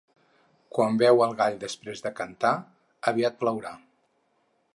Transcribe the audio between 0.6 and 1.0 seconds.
Quan